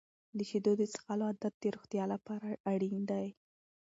د 0.37 0.39
شیدو 0.49 0.71
د 0.77 0.83
څښلو 0.93 1.23
عادت 1.29 1.53
د 1.59 1.63
روغتیا 1.75 2.03
لپاره 2.13 2.47
اړین 2.71 2.97
دی. 3.11 3.27